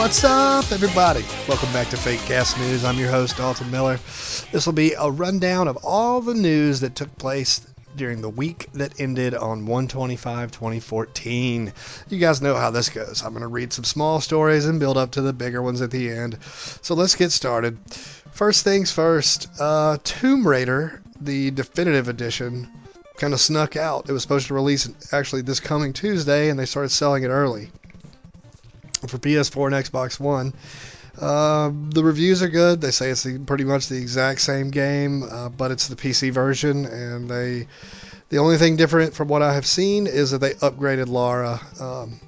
[0.00, 1.22] What's up, everybody?
[1.46, 2.86] Welcome back to Fate Cast News.
[2.86, 3.96] I'm your host, Dalton Miller.
[4.50, 8.66] This will be a rundown of all the news that took place during the week
[8.72, 11.74] that ended on 125 2014.
[12.08, 13.22] You guys know how this goes.
[13.22, 15.90] I'm going to read some small stories and build up to the bigger ones at
[15.90, 16.38] the end.
[16.80, 17.76] So let's get started.
[18.32, 22.70] First things first uh, Tomb Raider, the definitive edition,
[23.18, 24.08] kind of snuck out.
[24.08, 27.70] It was supposed to release actually this coming Tuesday, and they started selling it early
[29.06, 30.54] for PS4 and Xbox One.
[31.18, 32.80] Uh, the reviews are good.
[32.80, 36.32] They say it's the, pretty much the exact same game, uh, but it's the PC
[36.32, 37.66] version, and they
[38.30, 42.20] the only thing different from what I have seen is that they upgraded Lara um,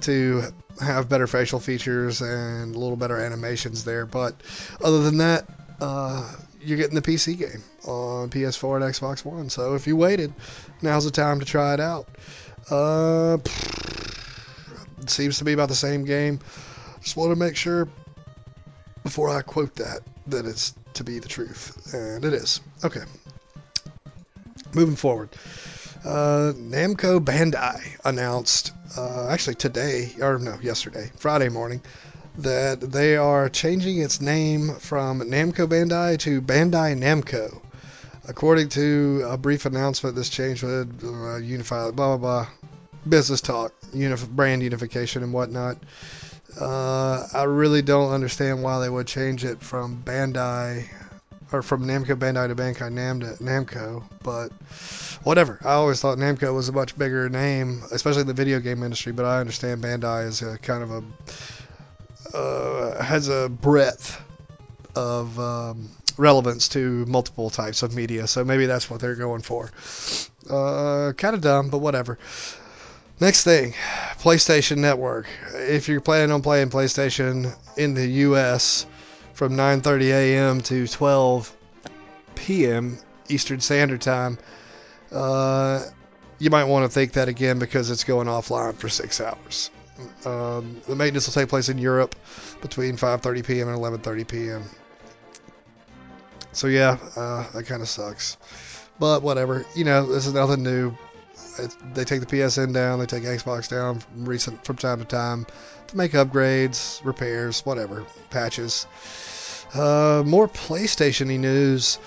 [0.00, 0.42] to
[0.80, 4.04] have better facial features and a little better animations there.
[4.04, 4.34] But
[4.82, 5.48] other than that,
[5.80, 9.48] uh, you're getting the PC game on PS4 and Xbox One.
[9.48, 10.32] So if you waited,
[10.82, 12.08] now's the time to try it out.
[12.68, 13.38] Uh,
[15.10, 16.40] seems to be about the same game.
[17.02, 17.88] Just want to make sure
[19.02, 22.60] before I quote that that it's to be the truth, and it is.
[22.84, 23.02] Okay.
[24.74, 25.30] Moving forward,
[26.04, 31.80] uh, Namco Bandai announced uh, actually today, or no, yesterday, Friday morning,
[32.38, 37.62] that they are changing its name from Namco Bandai to Bandai Namco.
[38.28, 42.48] According to a brief announcement, this change would uh, unify blah blah blah
[43.08, 45.78] business talk, unif- brand unification and whatnot.
[46.60, 50.88] Uh, I really don't understand why they would change it from Bandai
[51.52, 54.50] or from Namco Bandai to Bandai Namco, but
[55.24, 55.58] whatever.
[55.64, 59.12] I always thought Namco was a much bigger name, especially in the video game industry.
[59.12, 64.20] But I understand Bandai is a kind of a uh, has a breadth
[64.94, 69.70] of um, relevance to multiple types of media, so maybe that's what they're going for.
[70.50, 72.18] Uh, kind of dumb, but whatever.
[73.20, 73.74] Next thing,
[74.20, 75.26] PlayStation Network.
[75.54, 78.86] If you're planning on playing PlayStation in the U.S.
[79.32, 80.60] from 9:30 a.m.
[80.62, 81.56] to 12
[82.36, 82.96] p.m.
[83.28, 84.38] Eastern Standard Time,
[85.10, 85.82] uh,
[86.38, 89.70] you might want to think that again because it's going offline for six hours.
[90.24, 92.14] Um, the maintenance will take place in Europe
[92.62, 93.68] between 5:30 p.m.
[93.68, 94.62] and 11:30 p.m.
[96.52, 98.36] So yeah, uh, that kind of sucks.
[99.00, 100.96] But whatever, you know, this is nothing new
[101.94, 105.46] they take the PSN down, they take Xbox down from recent from time to time
[105.88, 108.86] to make upgrades, repairs, whatever, patches.
[109.74, 111.98] Uh, more PlayStation news.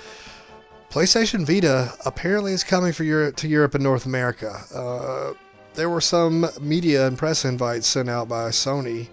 [0.89, 4.62] PlayStation Vita apparently is coming for Europe to Europe and North America.
[4.73, 5.34] Uh,
[5.73, 9.07] there were some media and press invites sent out by Sony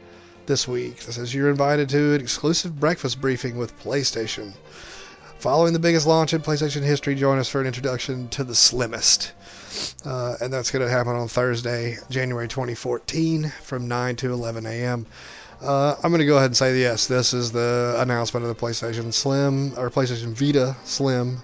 [0.46, 4.52] this week that says you're invited to an exclusive breakfast briefing with PlayStation.
[5.38, 9.32] Following the biggest launch in PlayStation history, join us for an introduction to the Slimmest.
[10.04, 15.06] Uh, and that's going to happen on Thursday, January 2014, from 9 to 11 a.m.
[15.60, 17.06] Uh, I'm going to go ahead and say yes.
[17.06, 21.42] This is the announcement of the PlayStation Slim or PlayStation Vita Slim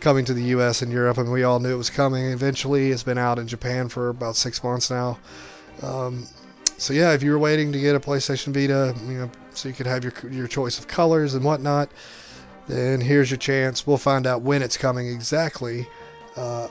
[0.00, 0.82] coming to the U.S.
[0.82, 2.26] and Europe, and we all knew it was coming.
[2.26, 5.18] Eventually, it's been out in Japan for about six months now.
[5.82, 6.26] Um,
[6.76, 9.74] so yeah, if you were waiting to get a PlayStation Vita, you know, so you
[9.74, 11.90] could have your your choice of colors and whatnot,
[12.68, 13.86] then here's your chance.
[13.86, 15.88] We'll find out when it's coming exactly.
[16.36, 16.68] Uh,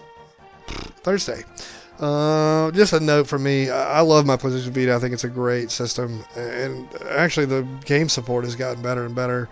[0.68, 1.44] Thursday.
[2.00, 3.70] Uh, just a note for me.
[3.70, 4.94] I love my PlayStation Vita.
[4.94, 9.16] I think it's a great system, and actually the game support has gotten better and
[9.16, 9.50] better.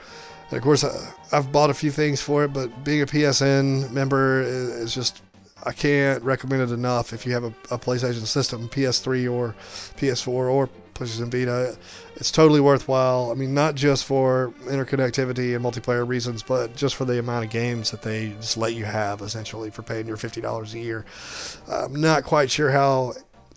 [0.50, 0.92] And of course, I,
[1.32, 5.24] have bought a few things for it, but being a PSN member is, just
[5.64, 7.14] I can't recommend it enough.
[7.14, 9.56] If you have a, a PlayStation system, PS3 or
[9.98, 11.78] PS4 or PlayStation Vita,
[12.16, 13.30] it's totally worthwhile.
[13.32, 17.52] I mean, not just for interconnectivity and multiplayer reasons, but just for the amount of
[17.52, 21.06] games that they just let you have essentially for paying your $50 a year.
[21.68, 23.14] I'm not quite sure how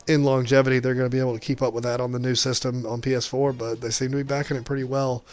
[0.08, 2.34] in longevity they're going to be able to keep up with that on the new
[2.34, 5.24] system on PS4, but they seem to be backing it pretty well.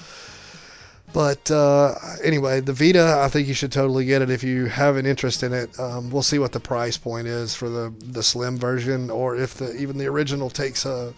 [1.14, 4.98] But uh, anyway, the Vita, I think you should totally get it if you have
[4.98, 5.80] an interest in it.
[5.80, 9.54] Um, we'll see what the price point is for the the slim version, or if
[9.54, 11.14] the even the original takes a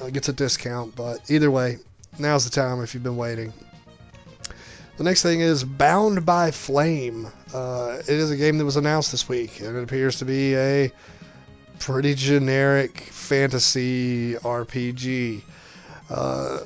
[0.00, 0.94] uh, gets a discount.
[0.96, 1.78] But either way,
[2.18, 3.52] now's the time if you've been waiting.
[4.96, 7.28] The next thing is Bound by Flame.
[7.54, 10.56] Uh, it is a game that was announced this week, and it appears to be
[10.56, 10.92] a
[11.78, 15.42] pretty generic fantasy RPG.
[16.10, 16.60] Uh,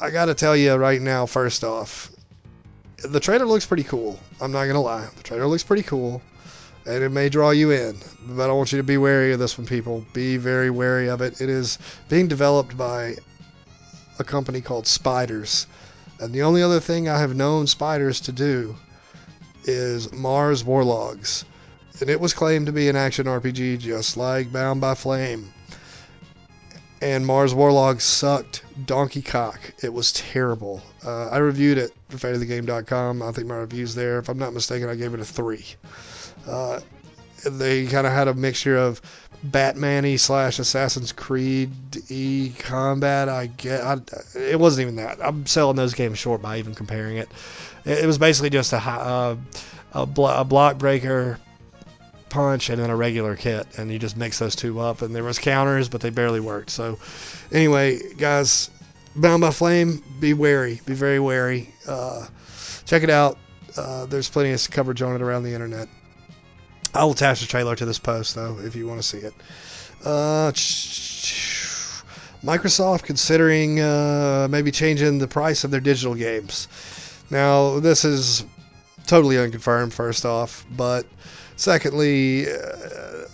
[0.00, 2.10] I gotta tell you right now, first off,
[2.98, 4.20] the trailer looks pretty cool.
[4.40, 6.20] I'm not gonna lie, the trailer looks pretty cool
[6.90, 7.96] and it may draw you in.
[8.26, 10.04] But I want you to be wary of this one, people.
[10.12, 11.40] Be very wary of it.
[11.40, 11.78] It is
[12.08, 13.16] being developed by
[14.18, 15.66] a company called Spiders.
[16.18, 18.76] And the only other thing I have known Spiders to do
[19.64, 21.44] is Mars War Logs.
[22.00, 25.52] And it was claimed to be an action RPG just like Bound by Flame.
[27.02, 29.58] and Mars War Log sucked donkey cock.
[29.82, 30.82] It was terrible.
[31.04, 33.22] Uh, I reviewed it for fateofthegame.com.
[33.22, 34.18] I think my review's there.
[34.18, 35.64] If I'm not mistaken, I gave it a three.
[36.50, 36.80] Uh,
[37.44, 39.00] they kind of had a mixture of
[39.42, 41.70] Batman-y slash Assassin's Creed
[42.10, 43.28] e combat.
[43.28, 43.96] I get, I,
[44.34, 45.24] it wasn't even that.
[45.24, 47.28] I'm selling those games short by even comparing it.
[47.84, 49.36] It, it was basically just a uh,
[49.92, 51.38] a, blo- a block breaker
[52.28, 55.02] punch and then a regular kit, and you just mix those two up.
[55.02, 56.70] And there was counters, but they barely worked.
[56.70, 56.98] So,
[57.50, 58.70] anyway, guys,
[59.16, 61.68] Bound by Flame, be wary, be very wary.
[61.86, 62.26] Uh,
[62.84, 63.38] check it out.
[63.76, 65.88] Uh, there's plenty of coverage on it around the internet.
[66.94, 69.34] I'll attach the trailer to this post though if you want to see it.
[70.04, 70.50] Uh,
[72.42, 76.68] Microsoft considering uh, maybe changing the price of their digital games.
[77.30, 78.44] Now this is
[79.06, 79.92] totally unconfirmed.
[79.92, 81.06] First off, but
[81.56, 83.26] secondly, uh,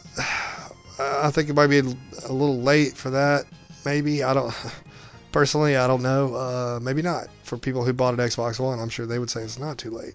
[0.99, 3.44] I think it might be a little late for that.
[3.85, 4.55] Maybe I don't.
[5.32, 6.35] Personally, I don't know.
[6.35, 7.29] Uh, maybe not.
[7.43, 9.91] For people who bought an Xbox One, I'm sure they would say it's not too
[9.91, 10.14] late.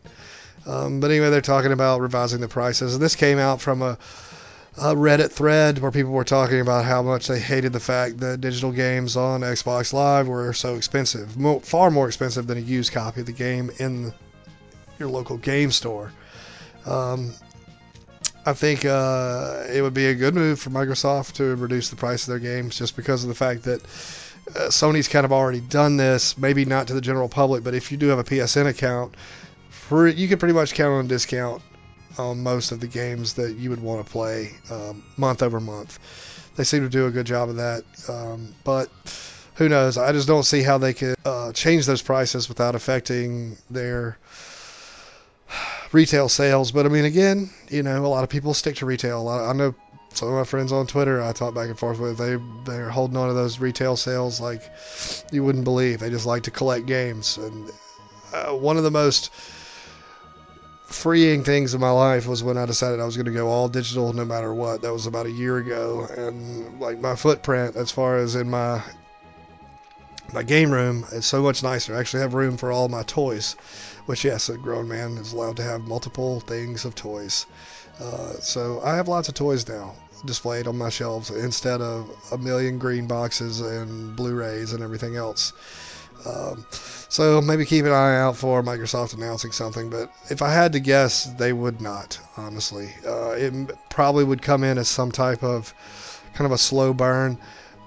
[0.65, 2.93] Um, but anyway, they're talking about revising the prices.
[2.93, 3.97] And this came out from a,
[4.77, 8.41] a, Reddit thread where people were talking about how much they hated the fact that
[8.41, 13.21] digital games on Xbox Live were so expensive, far more expensive than a used copy
[13.21, 14.13] of the game in
[14.99, 16.11] your local game store.
[16.85, 17.33] Um,
[18.45, 22.23] I think uh, it would be a good move for Microsoft to reduce the price
[22.23, 25.97] of their games just because of the fact that uh, Sony's kind of already done
[25.97, 29.13] this, maybe not to the general public, but if you do have a PSN account,
[29.91, 31.61] you can pretty much count on a discount
[32.17, 35.99] on most of the games that you would want to play um, month over month.
[36.55, 38.89] They seem to do a good job of that, um, but
[39.55, 39.97] who knows?
[39.97, 44.17] I just don't see how they could uh, change those prices without affecting their
[45.91, 46.71] retail sales.
[46.71, 49.27] But I mean, again, you know, a lot of people stick to retail.
[49.27, 49.73] I, I know
[50.13, 52.17] some of my friends on Twitter I talk back and forth with.
[52.17, 54.61] They they're holding on to those retail sales like
[55.31, 55.99] you wouldn't believe.
[55.99, 57.71] They just like to collect games, and
[58.33, 59.31] uh, one of the most
[60.91, 63.69] freeing things in my life was when I decided I was going to go all
[63.69, 64.81] digital no matter what.
[64.81, 68.83] That was about a year ago, and like my footprint as far as in my
[70.33, 71.95] my game room is so much nicer.
[71.95, 73.55] I actually have room for all my toys,
[74.05, 77.45] which yes, a grown man is allowed to have multiple things of toys.
[77.99, 79.95] Uh, so I have lots of toys now
[80.25, 85.51] displayed on my shelves instead of a million green boxes and Blu-rays and everything else.
[86.25, 89.89] Um, so maybe keep an eye out for Microsoft announcing something.
[89.89, 92.19] But if I had to guess, they would not.
[92.37, 93.53] Honestly, uh, it
[93.89, 95.73] probably would come in as some type of
[96.33, 97.37] kind of a slow burn.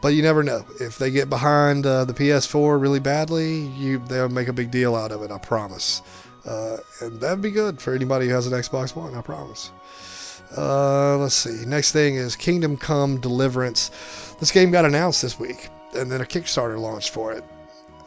[0.00, 0.66] But you never know.
[0.80, 4.94] If they get behind uh, the PS4 really badly, you they'll make a big deal
[4.94, 5.30] out of it.
[5.30, 6.02] I promise.
[6.44, 9.14] Uh, and that'd be good for anybody who has an Xbox One.
[9.14, 9.70] I promise.
[10.56, 11.64] Uh, let's see.
[11.64, 13.90] Next thing is Kingdom Come Deliverance.
[14.40, 17.44] This game got announced this week, and then a Kickstarter launched for it.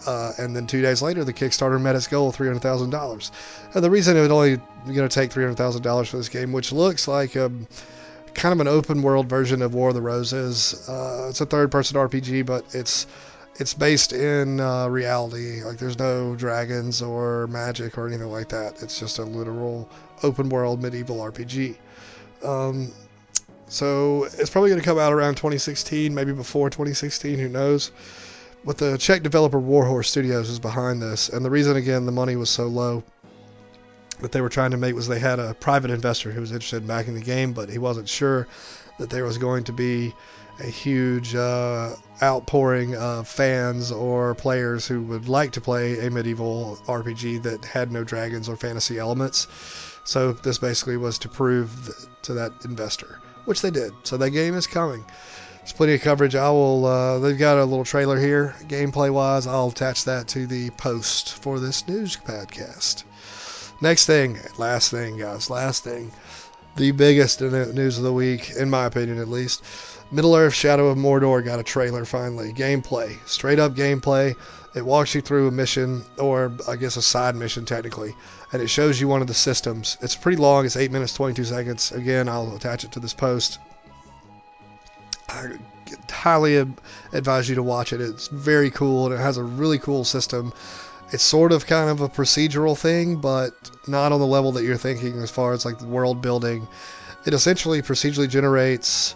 [0.05, 3.31] Uh, and then two days later, the Kickstarter met its goal of $300,000.
[3.73, 7.07] And the reason it would only going to take $300,000 for this game, which looks
[7.07, 7.51] like a,
[8.37, 10.87] kind of an open world version of War of the Roses.
[10.87, 13.07] Uh, it's a third person RPG, but it's
[13.59, 15.63] it's based in uh, reality.
[15.63, 18.83] Like there's no dragons or magic or anything like that.
[18.83, 19.89] It's just a literal
[20.21, 21.75] open world medieval RPG.
[22.43, 22.91] Um,
[23.67, 27.39] so it's probably going to come out around 2016, maybe before 2016.
[27.39, 27.91] Who knows?
[28.67, 32.36] But the Czech developer Warhorse Studios is behind this, and the reason again the money
[32.36, 33.01] was so low
[34.19, 36.81] that they were trying to make was they had a private investor who was interested
[36.81, 38.45] in backing the game, but he wasn't sure
[39.00, 40.13] that there was going to be
[40.59, 46.77] a huge uh, outpouring of fans or players who would like to play a medieval
[46.88, 49.47] RPG that had no dragons or fantasy elements.
[50.03, 53.93] So this basically was to prove to that investor, which they did.
[54.03, 55.05] So that game is coming.
[55.74, 56.36] Plenty of coverage.
[56.36, 56.86] I will.
[56.86, 59.45] Uh, they've got a little trailer here, gameplay wise.
[59.45, 63.03] I'll attach that to the post for this news podcast.
[63.79, 66.12] Next thing, last thing, guys, last thing.
[66.77, 69.63] The biggest news of the week, in my opinion at least.
[70.09, 72.53] Middle Earth Shadow of Mordor got a trailer finally.
[72.53, 73.17] Gameplay.
[73.27, 74.36] Straight up gameplay.
[74.74, 78.15] It walks you through a mission, or I guess a side mission technically,
[78.51, 79.97] and it shows you one of the systems.
[80.01, 81.91] It's pretty long, it's 8 minutes 22 seconds.
[81.91, 83.59] Again, I'll attach it to this post.
[85.38, 86.58] I highly
[87.13, 88.01] advise you to watch it.
[88.01, 90.53] It's very cool and it has a really cool system.
[91.12, 93.53] It's sort of kind of a procedural thing, but
[93.88, 96.67] not on the level that you're thinking as far as like world building.
[97.25, 99.15] It essentially procedurally generates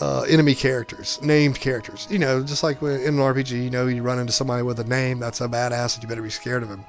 [0.00, 2.06] uh, enemy characters, named characters.
[2.10, 4.84] You know, just like in an RPG, you know, you run into somebody with a
[4.84, 6.84] name that's a badass and you better be scared of him.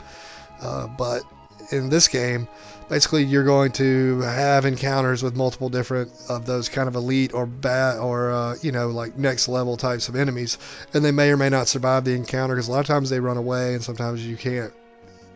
[0.62, 1.24] Uh, but
[1.72, 2.48] in this game,
[2.90, 7.46] basically you're going to have encounters with multiple different of those kind of elite or
[7.46, 10.58] bad or uh, you know like next level types of enemies,
[10.94, 13.20] and they may or may not survive the encounter because a lot of times they
[13.20, 14.74] run away and sometimes you can't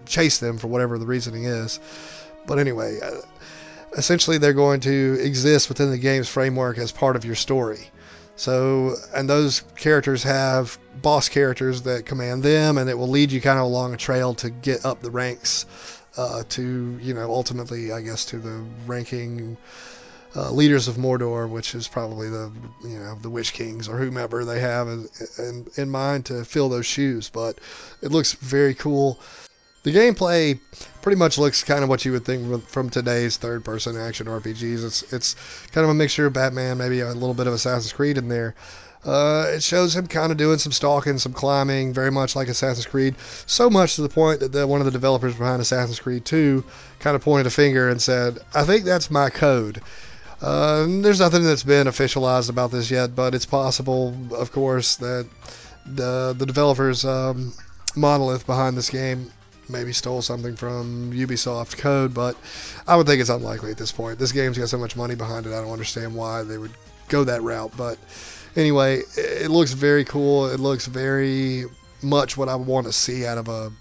[0.06, 1.80] chase them for whatever the reasoning is.
[2.46, 3.22] But anyway, uh,
[3.98, 7.90] essentially they're going to exist within the game's framework as part of your story.
[8.38, 13.40] So, and those characters have boss characters that command them, and it will lead you
[13.40, 15.66] kind of along a trail to get up the ranks
[16.18, 19.58] uh, to, you know, ultimately, I guess, to the ranking
[20.36, 22.52] uh, leaders of Mordor, which is probably the,
[22.84, 26.86] you know, the Witch Kings or whomever they have in, in mind to fill those
[26.86, 27.30] shoes.
[27.30, 27.60] But
[28.02, 29.20] it looks very cool.
[29.84, 30.60] The gameplay
[31.04, 34.84] pretty much looks kind of what you would think from today's third-person action RPGs.
[34.84, 35.36] It's it's
[35.72, 38.56] kind of a mixture of Batman, maybe a little bit of Assassin's Creed in there.
[39.06, 42.88] Uh, it shows him kind of doing some stalking, some climbing, very much like Assassin's
[42.88, 43.16] Creed.
[43.46, 46.64] So much to the point that the, one of the developers behind Assassin's Creed 2
[47.00, 49.82] kind of pointed a finger and said, "I think that's my code."
[50.42, 55.28] Uh, there's nothing that's been officialized about this yet, but it's possible, of course, that
[55.86, 57.54] the the developers um,
[57.96, 59.32] monolith behind this game
[59.70, 62.36] maybe stole something from Ubisoft code, but
[62.88, 64.20] I would think it's unlikely at this point.
[64.20, 66.74] This game's got so much money behind it, I don't understand why they would
[67.08, 67.72] go that route.
[67.76, 67.98] But
[68.56, 70.48] anyway, it looks very cool.
[70.48, 71.66] It looks very
[72.02, 73.72] much what I want to see out of a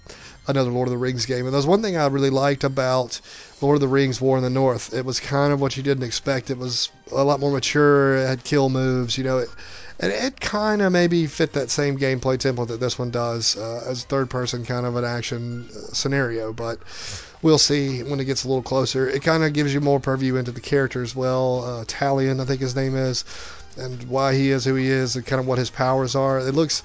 [0.47, 1.45] another Lord of the Rings game.
[1.45, 3.19] And there's one thing I really liked about
[3.61, 4.93] Lord of the Rings War in the North.
[4.93, 6.51] It was kind of what you didn't expect.
[6.51, 8.17] It was a lot more mature.
[8.17, 9.17] It had kill moves.
[9.17, 9.49] You know, it,
[9.99, 13.83] and it kind of maybe fit that same gameplay template that this one does uh,
[13.87, 16.79] as third person kind of an action uh, scenario but
[17.41, 20.35] we'll see when it gets a little closer it kind of gives you more purview
[20.35, 23.23] into the character as well uh, Talion I think his name is
[23.77, 26.53] and why he is who he is and kind of what his powers are it
[26.53, 26.83] looks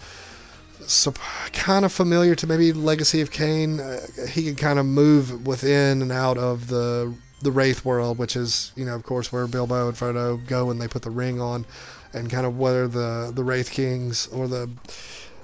[1.53, 3.81] kind of familiar to maybe Legacy of Kain.
[3.81, 8.37] Uh, he can kind of move within and out of the the Wraith world, which
[8.37, 11.41] is you know of course where Bilbo and Frodo go when they put the ring
[11.41, 11.65] on
[12.13, 14.69] and kind of whether the the Wraith Kings or the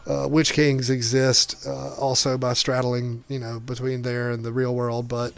[0.06, 4.74] uh, Witch Kings exist uh, also by straddling, you know, between there and the real
[4.74, 5.08] world.
[5.08, 5.32] But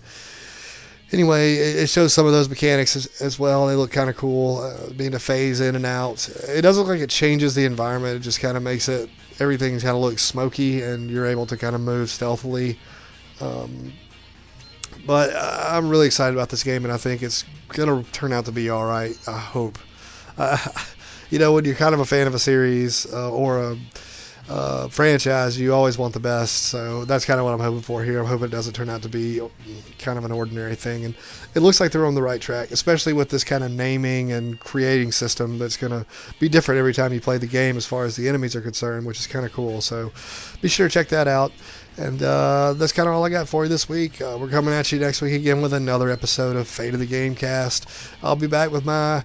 [1.13, 3.67] anyway, it, shows some of those mechanics as, as well.
[3.67, 6.29] They look kind of cool, uh, being to phase in and out.
[6.49, 8.17] It doesn't look like it changes the environment.
[8.17, 9.11] It just kind of makes it
[9.41, 12.79] everything kind of looks smoky, and you're able to kind of move stealthily.
[13.41, 13.93] Um,
[15.07, 18.53] but I'm really excited about this game, and I think it's gonna turn out to
[18.53, 19.17] be all right.
[19.27, 19.79] I hope.
[20.37, 20.59] Uh,
[21.31, 23.79] you know, when you're kind of a fan of a series uh, or a
[24.49, 26.65] uh, franchise, you always want the best.
[26.65, 28.19] So that's kind of what I'm hoping for here.
[28.19, 29.41] I'm hoping it doesn't turn out to be
[29.99, 31.05] kind of an ordinary thing.
[31.05, 31.15] And
[31.55, 34.59] it looks like they're on the right track, especially with this kind of naming and
[34.59, 36.07] creating system that's going to
[36.39, 39.07] be different every time you play the game as far as the enemies are concerned,
[39.07, 39.81] which is kind of cool.
[39.81, 40.13] So
[40.63, 41.53] be sure to check that out.
[41.99, 44.23] And uh, that's kind of all I got for you this week.
[44.23, 47.07] Uh, we're coming at you next week again with another episode of Fate of the
[47.07, 48.13] Gamecast.
[48.23, 49.25] I'll be back with my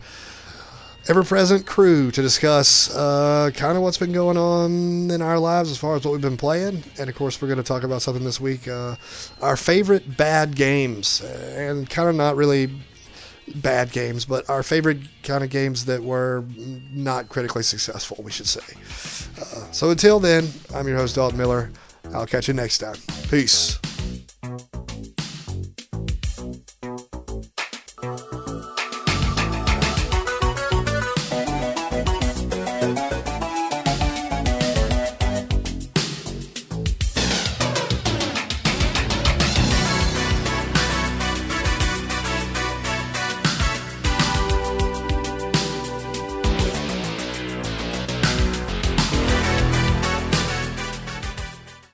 [1.07, 5.69] ever present crew to discuss uh, kind of what's been going on in our lives
[5.69, 6.83] as far as what we've been playing.
[6.97, 8.95] And of course, we're going to talk about something this week uh,
[9.41, 11.21] our favorite bad games.
[11.21, 12.69] And kind of not really
[13.55, 16.45] bad games, but our favorite kind of games that were
[16.93, 18.61] not critically successful, we should say.
[19.41, 21.71] Uh, so until then, I'm your host, Dalton Miller.
[22.13, 22.95] I'll catch you next time.
[23.29, 23.79] Peace.